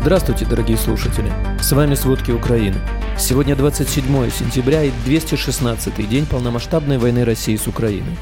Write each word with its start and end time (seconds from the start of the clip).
Здравствуйте, 0.00 0.46
дорогие 0.46 0.78
слушатели! 0.78 1.30
С 1.60 1.72
вами 1.72 1.94
«Сводки 1.94 2.30
Украины». 2.30 2.76
Сегодня 3.18 3.54
27 3.54 4.30
сентября 4.30 4.84
и 4.84 4.90
216-й 5.06 6.06
день 6.06 6.24
полномасштабной 6.24 6.96
войны 6.96 7.22
России 7.22 7.54
с 7.54 7.66
Украиной. 7.66 8.16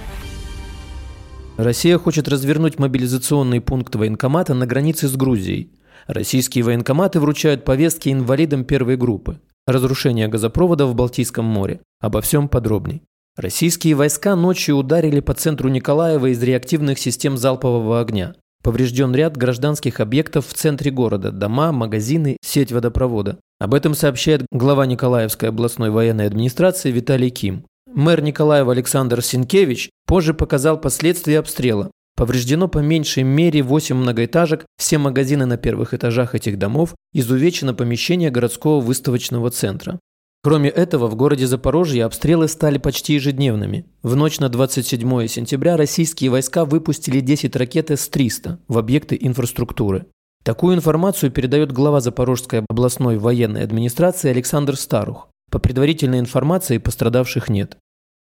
Россия 1.56 1.96
хочет 1.96 2.26
развернуть 2.26 2.80
мобилизационный 2.80 3.60
пункт 3.60 3.94
военкомата 3.94 4.54
на 4.54 4.66
границе 4.66 5.06
с 5.06 5.14
Грузией. 5.14 5.70
Российские 6.08 6.64
военкоматы 6.64 7.20
вручают 7.20 7.64
повестки 7.64 8.08
инвалидам 8.08 8.64
первой 8.64 8.96
группы. 8.96 9.40
Разрушение 9.64 10.26
газопровода 10.26 10.84
в 10.84 10.96
Балтийском 10.96 11.44
море. 11.44 11.80
Обо 12.00 12.20
всем 12.22 12.48
подробней. 12.48 13.02
Российские 13.36 13.94
войска 13.94 14.34
ночью 14.34 14.74
ударили 14.74 15.20
по 15.20 15.32
центру 15.32 15.68
Николаева 15.68 16.26
из 16.26 16.42
реактивных 16.42 16.98
систем 16.98 17.36
залпового 17.36 18.00
огня. 18.00 18.34
Поврежден 18.62 19.14
ряд 19.14 19.36
гражданских 19.36 20.00
объектов 20.00 20.46
в 20.46 20.52
центре 20.52 20.90
города– 20.90 21.30
дома, 21.32 21.72
магазины, 21.72 22.36
сеть 22.42 22.72
водопровода. 22.72 23.38
Об 23.60 23.74
этом 23.74 23.94
сообщает 23.94 24.44
глава 24.50 24.86
Николаевской 24.86 25.48
областной 25.48 25.90
военной 25.90 26.26
администрации 26.26 26.90
Виталий 26.90 27.30
Ким. 27.30 27.64
Мэр 27.92 28.20
Николаева 28.20 28.72
Александр 28.72 29.22
Синкевич 29.22 29.90
позже 30.06 30.34
показал 30.34 30.80
последствия 30.80 31.38
обстрела. 31.38 31.90
Повреждено 32.16 32.66
по 32.66 32.78
меньшей 32.78 33.22
мере 33.22 33.62
8 33.62 33.94
многоэтажек, 33.94 34.66
все 34.76 34.98
магазины 34.98 35.46
на 35.46 35.56
первых 35.56 35.94
этажах 35.94 36.34
этих 36.34 36.58
домов, 36.58 36.94
изувечено 37.12 37.74
помещение 37.74 38.30
городского 38.30 38.80
выставочного 38.80 39.50
центра. 39.50 40.00
Кроме 40.42 40.68
этого, 40.68 41.08
в 41.08 41.16
городе 41.16 41.46
Запорожье 41.46 42.04
обстрелы 42.04 42.46
стали 42.46 42.78
почти 42.78 43.14
ежедневными. 43.14 43.86
В 44.02 44.14
ночь 44.14 44.38
на 44.38 44.48
27 44.48 45.26
сентября 45.26 45.76
российские 45.76 46.30
войска 46.30 46.64
выпустили 46.64 47.20
10 47.20 47.56
ракет 47.56 47.90
С-300 47.90 48.58
в 48.68 48.78
объекты 48.78 49.18
инфраструктуры. 49.20 50.06
Такую 50.44 50.76
информацию 50.76 51.32
передает 51.32 51.72
глава 51.72 52.00
Запорожской 52.00 52.64
областной 52.68 53.18
военной 53.18 53.64
администрации 53.64 54.30
Александр 54.30 54.76
Старух. 54.76 55.28
По 55.50 55.58
предварительной 55.58 56.20
информации 56.20 56.78
пострадавших 56.78 57.48
нет. 57.48 57.76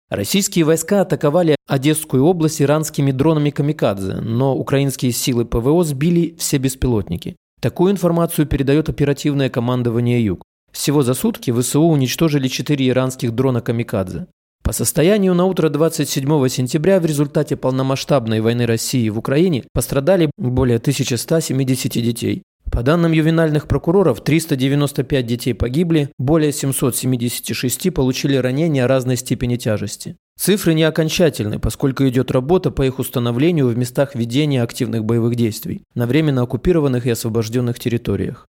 Российские 0.09 0.65
войска 0.65 1.01
атаковали 1.01 1.55
Одесскую 1.67 2.25
область 2.25 2.63
иранскими 2.63 3.11
дронами 3.11 3.51
«Камикадзе», 3.51 4.15
но 4.15 4.57
украинские 4.57 5.11
силы 5.11 5.45
ПВО 5.45 5.83
сбили 5.83 6.35
все 6.39 6.57
беспилотники. 6.57 7.35
Такую 7.61 7.91
информацию 7.91 8.47
передает 8.47 8.89
оперативное 8.89 9.51
командование 9.51 10.25
«Юг». 10.25 10.41
Всего 10.71 11.03
за 11.03 11.13
сутки 11.13 11.51
ВСУ 11.51 11.81
уничтожили 11.81 12.47
4 12.47 12.87
иранских 12.87 13.33
дрона 13.33 13.61
«Камикадзе». 13.61 14.27
По 14.63 14.73
состоянию 14.73 15.33
на 15.33 15.45
утро 15.45 15.69
27 15.69 16.47
сентября 16.47 16.99
в 16.99 17.05
результате 17.05 17.55
полномасштабной 17.55 18.41
войны 18.41 18.65
России 18.65 19.09
в 19.09 19.17
Украине 19.17 19.63
пострадали 19.73 20.29
более 20.37 20.77
1170 20.77 21.93
детей. 21.93 22.43
По 22.71 22.83
данным 22.83 23.11
ювенальных 23.11 23.67
прокуроров, 23.67 24.23
395 24.23 25.25
детей 25.25 25.53
погибли, 25.53 26.11
более 26.19 26.51
776 26.51 27.91
получили 27.91 28.35
ранения 28.35 28.85
разной 28.85 29.17
степени 29.17 29.55
тяжести. 29.55 30.17
Цифры 30.39 30.75
не 30.75 30.83
окончательны, 30.83 31.57
поскольку 31.57 32.07
идет 32.07 32.29
работа 32.29 32.69
по 32.69 32.83
их 32.83 32.99
установлению 32.99 33.67
в 33.69 33.77
местах 33.77 34.13
ведения 34.13 34.61
активных 34.61 35.03
боевых 35.03 35.35
действий 35.35 35.81
на 35.95 36.05
временно 36.05 36.43
оккупированных 36.43 37.07
и 37.07 37.09
освобожденных 37.09 37.79
территориях. 37.79 38.45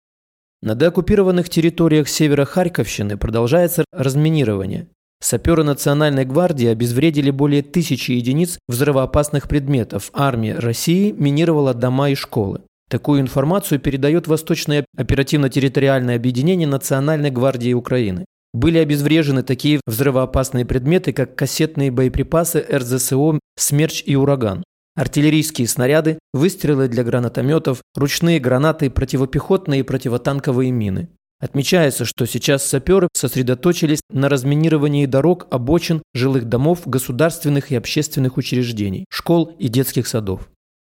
На 0.62 0.74
деоккупированных 0.74 1.48
территориях 1.48 2.06
севера 2.06 2.44
Харьковщины 2.44 3.16
продолжается 3.16 3.86
разминирование. 3.92 4.88
Саперы 5.22 5.64
Национальной 5.64 6.26
гвардии 6.26 6.66
обезвредили 6.66 7.30
более 7.30 7.62
тысячи 7.62 8.12
единиц 8.12 8.58
взрывоопасных 8.68 9.48
предметов. 9.48 10.10
Армия 10.12 10.58
России 10.58 11.12
минировала 11.12 11.72
дома 11.72 12.10
и 12.10 12.14
школы. 12.14 12.60
Такую 12.90 13.22
информацию 13.22 13.80
передает 13.80 14.26
Восточное 14.26 14.84
оперативно-территориальное 14.96 16.16
объединение 16.16 16.68
Национальной 16.68 17.30
гвардии 17.30 17.72
Украины. 17.72 18.26
Были 18.52 18.78
обезврежены 18.78 19.42
такие 19.42 19.80
взрывоопасные 19.86 20.66
предметы, 20.66 21.12
как 21.14 21.36
кассетные 21.36 21.90
боеприпасы 21.90 22.66
РЗСО 22.70 23.38
«Смерч» 23.56 24.02
и 24.04 24.16
«Ураган» 24.16 24.64
артиллерийские 24.94 25.68
снаряды, 25.68 26.18
выстрелы 26.32 26.88
для 26.88 27.04
гранатометов, 27.04 27.82
ручные 27.94 28.40
гранаты, 28.40 28.90
противопехотные 28.90 29.80
и 29.80 29.84
противотанковые 29.84 30.70
мины. 30.70 31.08
Отмечается, 31.40 32.04
что 32.04 32.26
сейчас 32.26 32.66
саперы 32.66 33.08
сосредоточились 33.14 34.00
на 34.10 34.28
разминировании 34.28 35.06
дорог, 35.06 35.46
обочин, 35.50 36.02
жилых 36.12 36.44
домов, 36.44 36.82
государственных 36.84 37.72
и 37.72 37.76
общественных 37.76 38.36
учреждений, 38.36 39.06
школ 39.08 39.56
и 39.58 39.68
детских 39.68 40.06
садов. 40.06 40.50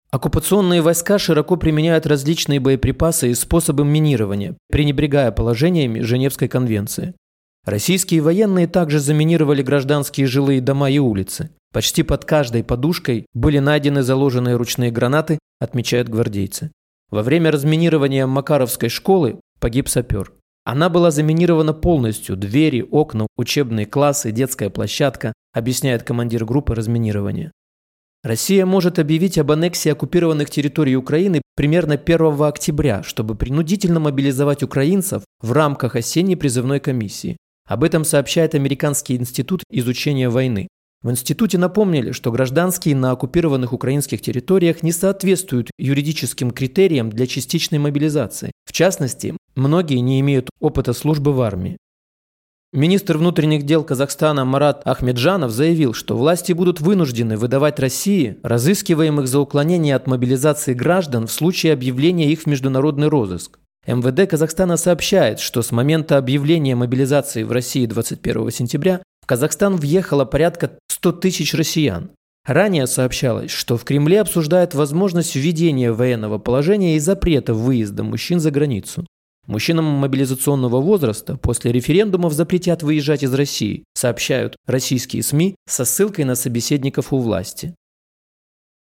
Оккупационные 0.10 0.82
войска 0.82 1.20
широко 1.20 1.56
применяют 1.56 2.06
различные 2.06 2.60
боеприпасы 2.60 3.32
и 3.32 3.34
способы 3.36 3.86
минирования, 3.86 4.58
пренебрегая 4.70 5.32
положениями 5.32 6.02
Женевской 6.02 6.50
конвенции. 6.50 7.14
Российские 7.66 8.22
военные 8.22 8.66
также 8.68 9.00
заминировали 9.00 9.62
гражданские 9.62 10.26
жилые 10.26 10.62
дома 10.62 10.90
и 10.90 10.98
улицы. 10.98 11.52
Почти 11.72 12.02
под 12.02 12.26
каждой 12.26 12.64
подушкой 12.64 13.28
были 13.34 13.60
найдены 13.60 14.02
заложенные 14.02 14.56
ручные 14.56 14.90
гранаты, 14.90 15.38
отмечают 15.60 16.10
гвардейцы. 16.10 16.72
Во 17.12 17.22
время 17.22 17.52
разминирования 17.52 18.26
Макаровской 18.26 18.90
школы 18.90 19.40
погиб 19.60 19.90
сапер. 19.90 20.34
Она 20.64 20.90
была 20.90 21.12
заминирована 21.12 21.74
полностью– 21.74 22.36
двери, 22.38 22.86
окна, 22.90 23.28
учебные 23.38 23.86
классы, 23.86 24.32
детская 24.32 24.70
площадка, 24.70 25.34
объясняет 25.54 26.04
командир 26.04 26.46
группы 26.46 26.74
разминирования. 26.74 27.52
Россия 28.24 28.66
может 28.68 29.00
объявить 29.00 29.40
об 29.40 29.52
аннексии 29.52 29.90
оккупированных 29.90 30.50
территорий 30.50 30.96
Украины 30.96 31.42
примерно 31.56 31.96
1 31.96 32.42
октября, 32.44 33.02
чтобы 33.02 33.36
принудительно 33.36 34.00
мобилизовать 34.00 34.62
украинцев 34.62 35.24
в 35.42 35.52
рамках 35.52 35.96
осенней 35.96 36.38
призывной 36.38 36.80
комиссии. 36.80 37.38
Об 37.68 37.84
этом 37.84 38.04
сообщает 38.04 38.56
Американский 38.56 39.16
институт 39.16 39.64
изучения 39.70 40.30
войны. 40.30 40.68
В 41.04 41.10
институте 41.10 41.58
напомнили, 41.58 42.12
что 42.12 42.32
гражданские 42.32 42.96
на 42.96 43.12
оккупированных 43.12 43.74
украинских 43.74 44.22
территориях 44.22 44.84
не 44.84 44.92
соответствуют 44.92 45.72
юридическим 45.80 46.52
критериям 46.52 47.10
для 47.10 47.26
частичной 47.26 47.80
мобилизации. 47.80 48.52
В 48.66 48.72
частности, 48.72 49.36
многие 49.56 49.98
не 49.98 50.20
имеют 50.20 50.50
опыта 50.60 50.94
службы 50.94 51.34
в 51.34 51.42
армии. 51.42 51.78
Министр 52.74 53.18
внутренних 53.18 53.64
дел 53.64 53.84
Казахстана 53.84 54.46
Марат 54.46 54.88
Ахмеджанов 54.88 55.52
заявил, 55.52 55.94
что 55.94 56.16
власти 56.16 56.54
будут 56.54 56.80
вынуждены 56.80 57.36
выдавать 57.36 57.80
России 57.80 58.38
разыскиваемых 58.44 59.28
за 59.28 59.40
уклонение 59.40 59.94
от 59.94 60.08
мобилизации 60.08 60.74
граждан 60.74 61.28
в 61.28 61.34
случае 61.34 61.74
объявления 61.74 62.32
их 62.32 62.44
в 62.44 62.46
международный 62.46 63.10
розыск. 63.10 63.60
МВД 63.88 64.30
Казахстана 64.30 64.78
сообщает, 64.78 65.40
что 65.40 65.64
с 65.64 65.72
момента 65.72 66.18
объявления 66.18 66.76
мобилизации 66.76 67.44
в 67.44 67.52
России 67.52 67.88
21 67.88 68.52
сентября 68.52 69.02
в 69.22 69.26
Казахстан 69.26 69.76
въехало 69.76 70.24
порядка 70.26 70.78
100 70.90 71.12
тысяч 71.14 71.54
россиян. 71.56 72.12
Ранее 72.46 72.86
сообщалось, 72.86 73.52
что 73.52 73.78
в 73.78 73.84
Кремле 73.84 74.22
обсуждают 74.22 74.76
возможность 74.76 75.36
введения 75.36 75.92
военного 75.92 76.38
положения 76.38 76.96
и 76.96 77.00
запрета 77.00 77.54
выезда 77.54 78.04
мужчин 78.04 78.40
за 78.40 78.52
границу. 78.52 79.06
Мужчинам 79.48 79.86
мобилизационного 79.86 80.80
возраста 80.80 81.36
после 81.38 81.72
референдумов 81.72 82.34
запретят 82.34 82.84
выезжать 82.84 83.24
из 83.24 83.34
России, 83.34 83.84
сообщают 83.96 84.56
российские 84.68 85.24
СМИ 85.24 85.56
со 85.68 85.86
ссылкой 85.86 86.26
на 86.26 86.36
собеседников 86.36 87.12
у 87.14 87.18
власти. 87.18 87.76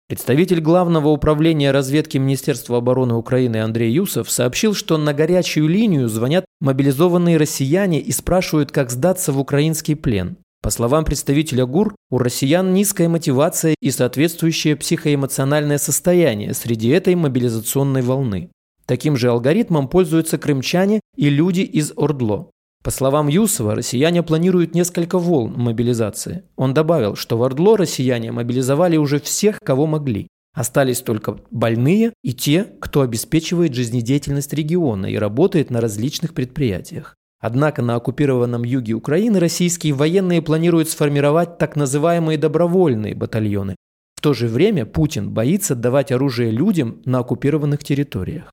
Представитель 0.09 0.61
Главного 0.61 1.09
управления 1.09 1.73
разведки 1.73 2.17
Министерства 2.17 2.79
обороны 2.79 3.15
Украины 3.15 3.57
Андрей 3.57 3.91
Юсов 3.93 4.31
сообщил, 4.31 4.73
что 4.73 4.99
на 4.99 5.13
горячую 5.13 5.67
линию 5.67 6.09
звонят 6.09 6.45
мобилизованные 6.61 7.37
россияне 7.37 8.01
и 8.01 8.13
спрашивают, 8.13 8.71
как 8.71 8.93
сдаться 8.93 9.33
в 9.33 9.41
украинский 9.41 9.97
плен. 9.97 10.37
По 10.63 10.71
словам 10.71 11.05
представителя 11.05 11.67
ГУР, 11.67 11.97
у 12.11 12.19
россиян 12.19 12.73
низкая 12.73 13.09
мотивация 13.09 13.75
и 13.81 13.91
соответствующее 13.91 14.77
психоэмоциональное 14.77 15.79
состояние 15.79 16.55
среди 16.55 16.89
этой 16.91 17.17
мобилизационной 17.17 18.03
волны. 18.03 18.51
Таким 18.87 19.17
же 19.17 19.29
алгоритмом 19.29 19.89
пользуются 19.89 20.39
крымчане 20.39 21.01
и 21.17 21.31
люди 21.31 21.63
из 21.63 21.93
Ордло. 21.97 22.51
По 22.87 22.93
словам 22.93 23.27
Юсова, 23.27 23.75
россияне 23.75 24.23
планируют 24.23 24.77
несколько 24.77 25.19
волн 25.19 25.55
мобилизации. 25.57 26.45
Он 26.55 26.73
добавил, 26.73 27.17
что 27.17 27.37
в 27.37 27.41
Ордло 27.41 27.77
россияне 27.77 28.31
мобилизовали 28.31 28.97
уже 28.97 29.19
всех, 29.19 29.59
кого 29.59 29.89
могли. 29.89 30.29
Остались 30.55 31.01
только 31.01 31.37
больные 31.51 32.13
и 32.23 32.33
те, 32.33 32.63
кто 32.63 33.01
обеспечивает 33.01 33.75
жизнедеятельность 33.75 34.53
региона 34.53 35.07
и 35.07 35.17
работает 35.17 35.71
на 35.71 35.81
различных 35.81 36.33
предприятиях. 36.33 37.17
Однако 37.41 37.83
на 37.83 37.97
оккупированном 37.97 38.63
юге 38.63 38.93
Украины 38.93 39.41
российские 39.41 39.93
военные 39.93 40.41
планируют 40.41 40.89
сформировать 40.89 41.59
так 41.59 41.75
называемые 41.75 42.39
добровольные 42.39 43.17
батальоны. 43.17 43.75
В 44.15 44.21
то 44.21 44.33
же 44.33 44.47
время 44.47 44.87
Путин 44.87 45.31
боится 45.33 45.75
давать 45.75 46.13
оружие 46.13 46.53
людям 46.53 47.03
на 47.05 47.19
оккупированных 47.19 47.83
территориях. 47.83 48.53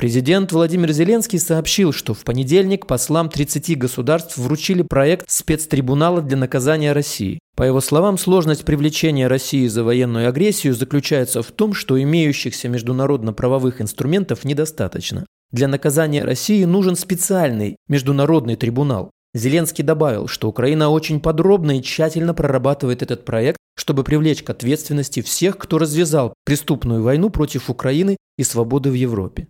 Президент 0.00 0.52
Владимир 0.52 0.92
Зеленский 0.92 1.40
сообщил, 1.40 1.92
что 1.92 2.14
в 2.14 2.22
понедельник 2.22 2.86
послам 2.86 3.28
30 3.28 3.76
государств 3.76 4.38
вручили 4.38 4.82
проект 4.82 5.28
спецтрибунала 5.28 6.22
для 6.22 6.36
наказания 6.36 6.92
России. 6.92 7.40
По 7.56 7.64
его 7.64 7.80
словам, 7.80 8.16
сложность 8.16 8.64
привлечения 8.64 9.26
России 9.26 9.66
за 9.66 9.82
военную 9.82 10.28
агрессию 10.28 10.74
заключается 10.74 11.42
в 11.42 11.50
том, 11.50 11.74
что 11.74 12.00
имеющихся 12.00 12.68
международно-правовых 12.68 13.80
инструментов 13.80 14.44
недостаточно. 14.44 15.26
Для 15.50 15.66
наказания 15.66 16.22
России 16.22 16.62
нужен 16.62 16.94
специальный 16.94 17.74
международный 17.88 18.54
трибунал. 18.54 19.10
Зеленский 19.34 19.82
добавил, 19.82 20.28
что 20.28 20.48
Украина 20.48 20.90
очень 20.90 21.18
подробно 21.18 21.76
и 21.76 21.82
тщательно 21.82 22.34
прорабатывает 22.34 23.02
этот 23.02 23.24
проект, 23.24 23.58
чтобы 23.76 24.04
привлечь 24.04 24.44
к 24.44 24.50
ответственности 24.50 25.22
всех, 25.22 25.58
кто 25.58 25.76
развязал 25.76 26.34
преступную 26.44 27.02
войну 27.02 27.30
против 27.30 27.68
Украины 27.68 28.16
и 28.36 28.44
свободы 28.44 28.90
в 28.90 28.94
Европе. 28.94 29.48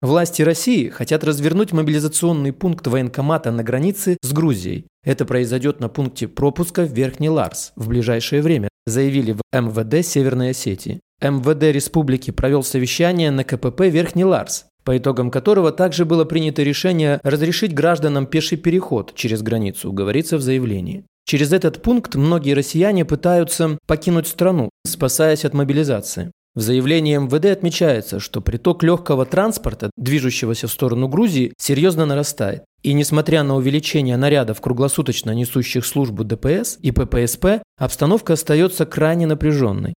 Власти 0.00 0.42
России 0.42 0.90
хотят 0.90 1.24
развернуть 1.24 1.72
мобилизационный 1.72 2.52
пункт 2.52 2.86
военкомата 2.86 3.50
на 3.50 3.64
границе 3.64 4.16
с 4.22 4.32
Грузией. 4.32 4.86
Это 5.02 5.24
произойдет 5.24 5.80
на 5.80 5.88
пункте 5.88 6.28
пропуска 6.28 6.84
в 6.84 6.92
Верхний 6.92 7.28
Ларс 7.28 7.72
в 7.74 7.88
ближайшее 7.88 8.40
время, 8.40 8.68
заявили 8.86 9.32
в 9.32 9.40
МВД 9.52 10.06
Северной 10.06 10.50
Осетии. 10.50 11.00
МВД 11.20 11.74
республики 11.74 12.30
провел 12.30 12.62
совещание 12.62 13.32
на 13.32 13.42
КПП 13.42 13.80
Верхний 13.88 14.24
Ларс, 14.24 14.66
по 14.84 14.96
итогам 14.96 15.32
которого 15.32 15.72
также 15.72 16.04
было 16.04 16.24
принято 16.24 16.62
решение 16.62 17.18
разрешить 17.24 17.74
гражданам 17.74 18.26
пеший 18.26 18.56
переход 18.56 19.16
через 19.16 19.42
границу, 19.42 19.92
говорится 19.92 20.36
в 20.36 20.42
заявлении. 20.42 21.04
Через 21.26 21.52
этот 21.52 21.82
пункт 21.82 22.14
многие 22.14 22.54
россияне 22.54 23.04
пытаются 23.04 23.78
покинуть 23.88 24.28
страну, 24.28 24.70
спасаясь 24.86 25.44
от 25.44 25.54
мобилизации. 25.54 26.30
В 26.58 26.60
заявлении 26.60 27.16
МВД 27.16 27.44
отмечается, 27.44 28.18
что 28.18 28.40
приток 28.40 28.82
легкого 28.82 29.24
транспорта, 29.24 29.92
движущегося 29.96 30.66
в 30.66 30.72
сторону 30.72 31.06
Грузии, 31.06 31.52
серьезно 31.56 32.04
нарастает. 32.04 32.64
И 32.82 32.94
несмотря 32.94 33.44
на 33.44 33.54
увеличение 33.54 34.16
нарядов 34.16 34.60
круглосуточно 34.60 35.30
несущих 35.30 35.86
службу 35.86 36.24
ДПС 36.24 36.76
и 36.82 36.90
ППСП, 36.90 37.62
обстановка 37.78 38.32
остается 38.32 38.86
крайне 38.86 39.28
напряженной. 39.28 39.94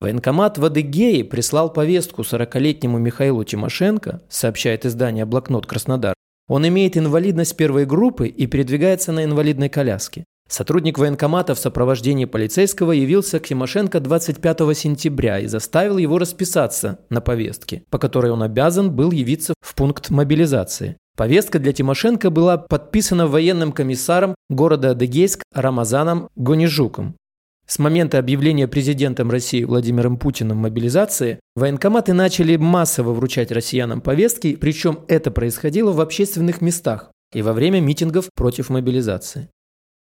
Военкомат 0.00 0.58
в 0.58 0.64
Адыгее 0.64 1.22
прислал 1.22 1.72
повестку 1.72 2.22
40-летнему 2.22 2.98
Михаилу 2.98 3.44
Тимошенко, 3.44 4.20
сообщает 4.28 4.84
издание 4.84 5.26
«Блокнот 5.26 5.66
Краснодар». 5.66 6.14
Он 6.48 6.66
имеет 6.66 6.96
инвалидность 6.96 7.56
первой 7.56 7.86
группы 7.86 8.26
и 8.26 8.48
передвигается 8.48 9.12
на 9.12 9.22
инвалидной 9.22 9.68
коляске. 9.68 10.24
Сотрудник 10.52 10.98
военкомата 10.98 11.54
в 11.54 11.58
сопровождении 11.58 12.26
полицейского 12.26 12.92
явился 12.92 13.40
к 13.40 13.46
Тимошенко 13.46 14.00
25 14.00 14.76
сентября 14.76 15.38
и 15.38 15.46
заставил 15.46 15.96
его 15.96 16.18
расписаться 16.18 16.98
на 17.08 17.22
повестке, 17.22 17.84
по 17.88 17.98
которой 17.98 18.30
он 18.30 18.42
обязан 18.42 18.94
был 18.94 19.12
явиться 19.12 19.54
в 19.62 19.74
пункт 19.74 20.10
мобилизации. 20.10 20.98
Повестка 21.16 21.58
для 21.58 21.72
Тимошенко 21.72 22.28
была 22.28 22.58
подписана 22.58 23.26
военным 23.26 23.72
комиссаром 23.72 24.34
города 24.50 24.90
Адыгейск 24.90 25.42
Рамазаном 25.54 26.28
Гонижуком. 26.36 27.16
С 27.66 27.78
момента 27.78 28.18
объявления 28.18 28.68
президентом 28.68 29.30
России 29.30 29.64
Владимиром 29.64 30.18
Путиным 30.18 30.58
мобилизации 30.58 31.40
военкоматы 31.56 32.12
начали 32.12 32.56
массово 32.56 33.14
вручать 33.14 33.52
россиянам 33.52 34.02
повестки, 34.02 34.56
причем 34.56 34.98
это 35.08 35.30
происходило 35.30 35.92
в 35.92 36.00
общественных 36.02 36.60
местах 36.60 37.10
и 37.32 37.40
во 37.40 37.54
время 37.54 37.80
митингов 37.80 38.28
против 38.34 38.68
мобилизации. 38.68 39.48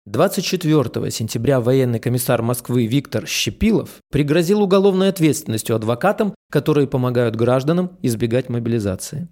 24 0.07 1.11
сентября 1.11 1.61
военный 1.61 1.99
комиссар 1.99 2.41
Москвы 2.41 2.87
Виктор 2.87 3.27
Щепилов 3.27 3.99
пригрозил 4.11 4.63
уголовной 4.63 5.09
ответственностью 5.09 5.75
адвокатам, 5.75 6.33
которые 6.49 6.87
помогают 6.87 7.35
гражданам 7.35 7.99
избегать 8.01 8.49
мобилизации. 8.49 9.27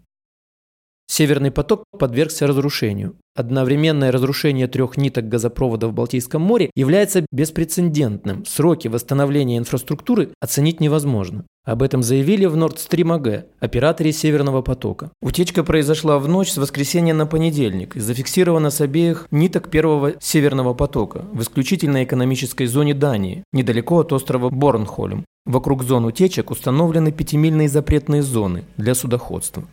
Северный 1.07 1.49
поток 1.49 1.85
подвергся 1.97 2.45
разрушению. 2.45 3.17
Одновременное 3.39 4.11
разрушение 4.11 4.67
трех 4.67 4.97
ниток 4.97 5.29
газопровода 5.29 5.87
в 5.87 5.93
Балтийском 5.93 6.41
море 6.41 6.71
является 6.75 7.25
беспрецедентным. 7.31 8.43
Сроки 8.45 8.89
восстановления 8.89 9.57
инфраструктуры 9.57 10.31
оценить 10.41 10.81
невозможно. 10.81 11.45
Об 11.63 11.81
этом 11.81 12.03
заявили 12.03 12.47
в 12.47 12.57
Nord 12.57 12.75
Stream 12.75 13.17
AG, 13.17 13.45
операторе 13.61 14.11
Северного 14.11 14.61
потока. 14.61 15.11
Утечка 15.21 15.63
произошла 15.63 16.19
в 16.19 16.27
ночь 16.27 16.51
с 16.51 16.57
воскресенья 16.57 17.13
на 17.13 17.25
понедельник 17.25 17.95
и 17.95 18.01
зафиксирована 18.01 18.71
с 18.71 18.81
обеих 18.81 19.29
ниток 19.31 19.69
первого 19.69 20.15
Северного 20.19 20.73
потока 20.73 21.23
в 21.31 21.41
исключительной 21.41 22.03
экономической 22.03 22.65
зоне 22.65 22.93
Дании, 22.93 23.45
недалеко 23.53 23.99
от 23.99 24.11
острова 24.11 24.49
Борнхольм. 24.49 25.23
Вокруг 25.45 25.83
зон 25.83 26.03
утечек 26.03 26.51
установлены 26.51 27.13
пятимильные 27.13 27.69
запретные 27.69 28.21
зоны 28.21 28.65
для 28.75 28.95
судоходства. 28.95 29.63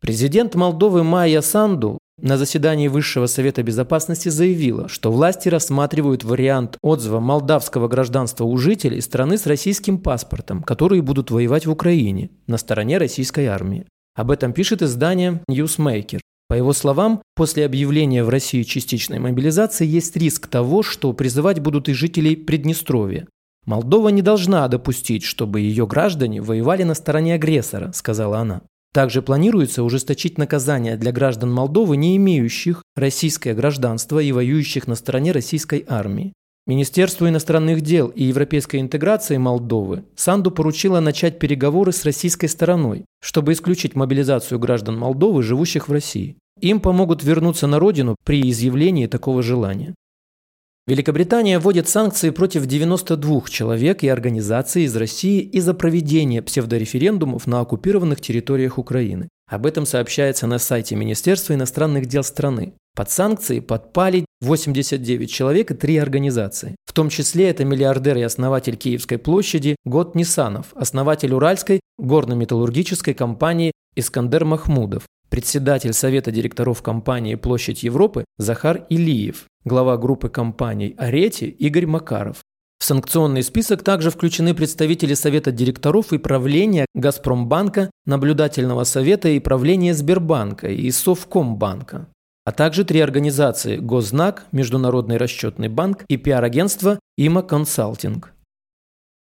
Президент 0.00 0.54
Молдовы 0.54 1.02
Майя 1.02 1.40
Санду 1.40 1.97
на 2.20 2.36
заседании 2.36 2.88
Высшего 2.88 3.26
Совета 3.26 3.62
Безопасности 3.62 4.28
заявила, 4.28 4.88
что 4.88 5.12
власти 5.12 5.48
рассматривают 5.48 6.24
вариант 6.24 6.76
отзыва 6.82 7.20
молдавского 7.20 7.88
гражданства 7.88 8.44
у 8.44 8.56
жителей 8.58 9.00
страны 9.00 9.38
с 9.38 9.46
российским 9.46 9.98
паспортом, 9.98 10.62
которые 10.62 11.02
будут 11.02 11.30
воевать 11.30 11.66
в 11.66 11.70
Украине 11.70 12.30
на 12.46 12.58
стороне 12.58 12.98
российской 12.98 13.46
армии. 13.46 13.86
Об 14.16 14.30
этом 14.32 14.52
пишет 14.52 14.82
издание 14.82 15.40
Newsmaker. 15.48 16.20
По 16.48 16.54
его 16.54 16.72
словам, 16.72 17.22
после 17.36 17.64
объявления 17.64 18.24
в 18.24 18.30
России 18.30 18.62
частичной 18.62 19.18
мобилизации 19.18 19.86
есть 19.86 20.16
риск 20.16 20.48
того, 20.48 20.82
что 20.82 21.12
призывать 21.12 21.60
будут 21.60 21.88
и 21.88 21.92
жителей 21.92 22.36
Приднестровья. 22.36 23.28
Молдова 23.64 24.08
не 24.08 24.22
должна 24.22 24.66
допустить, 24.66 25.24
чтобы 25.24 25.60
ее 25.60 25.86
граждане 25.86 26.40
воевали 26.40 26.84
на 26.84 26.94
стороне 26.94 27.34
агрессора, 27.34 27.92
сказала 27.92 28.38
она. 28.38 28.62
Также 28.92 29.22
планируется 29.22 29.82
ужесточить 29.82 30.38
наказания 30.38 30.96
для 30.96 31.12
граждан 31.12 31.52
Молдовы, 31.52 31.96
не 31.96 32.16
имеющих 32.16 32.82
российское 32.96 33.54
гражданство 33.54 34.18
и 34.18 34.32
воюющих 34.32 34.86
на 34.86 34.94
стороне 34.94 35.32
российской 35.32 35.84
армии. 35.86 36.32
Министерству 36.66 37.26
иностранных 37.26 37.80
дел 37.80 38.08
и 38.08 38.24
европейской 38.24 38.80
интеграции 38.80 39.38
Молдовы 39.38 40.04
Санду 40.16 40.50
поручило 40.50 41.00
начать 41.00 41.38
переговоры 41.38 41.92
с 41.92 42.04
российской 42.04 42.46
стороной, 42.46 43.06
чтобы 43.22 43.52
исключить 43.52 43.94
мобилизацию 43.94 44.58
граждан 44.58 44.98
Молдовы, 44.98 45.42
живущих 45.42 45.88
в 45.88 45.92
России. 45.92 46.36
Им 46.60 46.80
помогут 46.80 47.22
вернуться 47.22 47.66
на 47.66 47.78
родину 47.78 48.16
при 48.24 48.50
изъявлении 48.50 49.06
такого 49.06 49.42
желания. 49.42 49.94
Великобритания 50.88 51.58
вводит 51.58 51.86
санкции 51.86 52.30
против 52.30 52.64
92 52.64 53.42
человек 53.50 54.02
и 54.02 54.08
организаций 54.08 54.84
из 54.84 54.96
России 54.96 55.42
из-за 55.42 55.74
проведения 55.74 56.40
псевдореферендумов 56.40 57.46
на 57.46 57.60
оккупированных 57.60 58.22
территориях 58.22 58.78
Украины. 58.78 59.28
Об 59.50 59.66
этом 59.66 59.84
сообщается 59.84 60.46
на 60.46 60.58
сайте 60.58 60.96
Министерства 60.96 61.52
иностранных 61.52 62.06
дел 62.06 62.24
страны. 62.24 62.72
Под 62.96 63.10
санкции 63.10 63.60
подпали 63.60 64.24
89 64.40 65.30
человек 65.30 65.72
и 65.72 65.74
3 65.74 65.98
организации. 65.98 66.74
В 66.86 66.94
том 66.94 67.10
числе 67.10 67.50
это 67.50 67.66
миллиардер 67.66 68.16
и 68.16 68.22
основатель 68.22 68.76
Киевской 68.76 69.18
площади 69.18 69.76
Год 69.84 70.14
Нисанов, 70.14 70.68
основатель 70.74 71.34
Уральской 71.34 71.80
горно-металлургической 71.98 73.12
компании 73.12 73.72
Искандер 73.94 74.46
Махмудов, 74.46 75.02
председатель 75.38 75.92
Совета 75.92 76.32
директоров 76.32 76.82
компании 76.82 77.36
«Площадь 77.36 77.84
Европы» 77.84 78.24
Захар 78.38 78.86
Илиев, 78.88 79.44
глава 79.64 79.96
группы 79.96 80.28
компаний 80.28 80.96
«Арети» 80.98 81.44
Игорь 81.44 81.86
Макаров. 81.86 82.38
В 82.80 82.84
санкционный 82.84 83.44
список 83.44 83.84
также 83.84 84.10
включены 84.10 84.52
представители 84.52 85.14
Совета 85.14 85.52
директоров 85.52 86.12
и 86.12 86.18
правления 86.18 86.86
«Газпромбанка», 86.92 87.88
Наблюдательного 88.04 88.82
совета 88.82 89.28
и 89.28 89.38
правления 89.38 89.94
Сбербанка 89.94 90.66
и 90.66 90.90
Совкомбанка, 90.90 92.08
а 92.44 92.50
также 92.50 92.84
три 92.84 92.98
организации 92.98 93.76
«Гознак», 93.76 94.46
Международный 94.50 95.18
расчетный 95.18 95.68
банк 95.68 96.04
и 96.08 96.16
пиар-агентство 96.16 96.98
«Има 97.16 97.42
Консалтинг». 97.42 98.34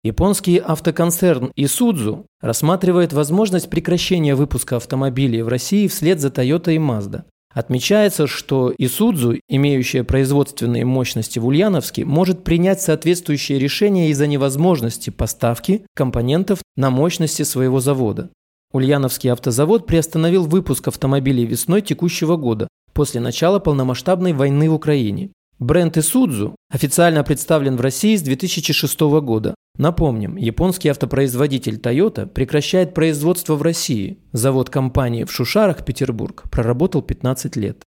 Японский 0.05 0.59
автоконцерн 0.59 1.51
Isuzu 1.57 2.27
рассматривает 2.43 3.15
возможность 3.15 3.71
прекращения 3.71 4.35
выпуска 4.35 4.77
автомобилей 4.77 5.41
в 5.41 5.49
России 5.49 5.89
вслед 5.89 6.21
за 6.21 6.29
Toyota 6.29 6.75
и 6.75 6.77
Mazda. 6.77 7.23
Отмечается, 7.55 8.27
что 8.27 8.75
Isuzu, 8.79 9.41
имеющая 9.49 10.05
производственные 10.05 10.85
мощности 10.85 11.39
в 11.39 11.47
Ульяновске, 11.47 12.05
может 12.05 12.45
принять 12.45 12.83
соответствующее 12.83 13.59
решение 13.59 14.11
из-за 14.11 14.27
невозможности 14.27 15.09
поставки 15.09 15.87
компонентов 15.95 16.59
на 16.77 16.91
мощности 16.91 17.43
своего 17.43 17.81
завода. 17.81 18.29
Ульяновский 18.73 19.33
автозавод 19.33 19.87
приостановил 19.87 20.45
выпуск 20.45 20.87
автомобилей 20.89 21.47
весной 21.47 21.81
текущего 21.81 22.37
года 22.37 22.69
после 22.93 23.23
начала 23.23 23.59
полномасштабной 23.59 24.35
войны 24.35 24.69
в 24.69 24.75
Украине. 24.75 25.31
Бренд 25.61 25.97
Isuzu 25.97 26.57
официально 26.69 27.23
представлен 27.23 27.77
в 27.77 27.81
России 27.81 28.17
с 28.17 28.23
2006 28.23 29.01
года. 29.23 29.55
Напомним, 29.77 30.37
японский 30.37 30.89
автопроизводитель 30.89 31.77
Toyota 31.77 32.27
прекращает 32.27 32.93
производство 32.93 33.55
в 33.55 33.63
России. 33.63 34.19
Завод 34.33 34.71
компании 34.71 35.25
в 35.25 35.33
Шушарах, 35.33 35.85
Петербург, 35.85 36.45
проработал 36.51 37.03
15 37.03 37.57
лет. 37.57 37.83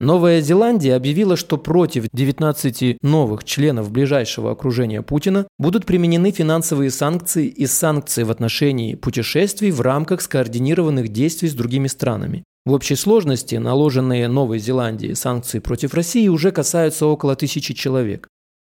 Новая 0.00 0.40
Зеландия 0.40 0.96
объявила, 0.96 1.36
что 1.36 1.56
против 1.56 2.06
19 2.12 2.98
новых 3.02 3.44
членов 3.44 3.90
ближайшего 3.92 4.50
окружения 4.50 5.02
Путина 5.02 5.46
будут 5.58 5.86
применены 5.86 6.30
финансовые 6.30 6.90
санкции 6.90 7.46
и 7.46 7.66
санкции 7.66 8.22
в 8.22 8.30
отношении 8.30 8.94
путешествий 8.96 9.70
в 9.70 9.80
рамках 9.82 10.20
скоординированных 10.20 11.08
действий 11.08 11.48
с 11.48 11.54
другими 11.54 11.86
странами. 11.86 12.44
В 12.66 12.72
общей 12.72 12.96
сложности 12.96 13.56
наложенные 13.56 14.26
Новой 14.26 14.58
Зеландии 14.58 15.12
санкции 15.12 15.58
против 15.58 15.92
России 15.92 16.28
уже 16.28 16.50
касаются 16.50 17.04
около 17.04 17.36
тысячи 17.36 17.74
человек. 17.74 18.28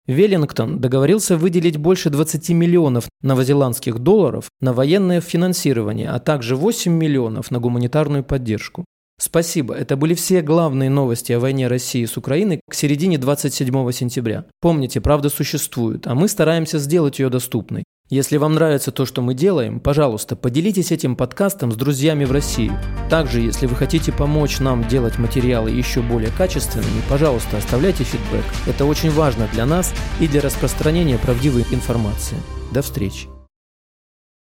Веллингтон 0.09 0.81
договорился 0.81 1.37
выделить 1.37 1.77
больше 1.77 2.11
20 2.11 2.49
миллионов 2.51 3.09
новозеландских 3.23 4.01
долларов 4.01 4.49
на 4.61 4.73
военное 4.73 5.21
финансирование, 5.21 6.11
а 6.11 6.19
также 6.19 6.57
8 6.57 6.93
миллионов 6.93 7.53
на 7.53 7.61
гуманитарную 7.61 8.25
поддержку. 8.25 8.85
Спасибо, 9.19 9.75
это 9.75 9.97
были 9.97 10.15
все 10.15 10.43
главные 10.43 10.91
новости 10.91 11.33
о 11.33 11.41
войне 11.41 11.69
России 11.69 12.05
с 12.05 12.17
Украиной 12.17 12.61
к 12.69 12.75
середине 12.75 13.19
27 13.19 13.93
сентября. 13.93 14.47
Помните, 14.61 15.01
правда 15.01 15.29
существует, 15.29 16.07
а 16.09 16.15
мы 16.15 16.29
стараемся 16.29 16.79
сделать 16.79 17.19
ее 17.19 17.29
доступной. 17.29 17.85
Если 18.09 18.37
вам 18.37 18.55
нравится 18.55 18.93
то, 18.93 19.05
что 19.05 19.21
мы 19.21 19.35
делаем, 19.35 19.81
пожалуйста, 19.81 20.37
поделитесь 20.37 20.93
этим 20.93 21.17
подкастом 21.17 21.73
с 21.73 21.77
друзьями 21.77 22.25
в 22.25 22.31
России. 22.31 22.71
Также, 23.11 23.41
если 23.41 23.67
вы 23.67 23.75
хотите 23.75 24.13
помочь 24.13 24.61
нам 24.61 24.87
делать 24.87 25.19
материалы 25.19 25.71
еще 25.71 26.03
более 26.03 26.31
качественными, 26.31 27.03
пожалуйста, 27.09 27.57
оставляйте 27.57 28.05
фидбэк. 28.05 28.45
Это 28.69 28.85
очень 28.85 29.11
важно 29.11 29.49
для 29.53 29.67
нас 29.67 29.93
и 30.21 30.29
для 30.29 30.41
распространения 30.41 31.19
правдивой 31.19 31.67
информации. 31.73 32.37
До 32.71 32.81
встречи. 32.81 33.36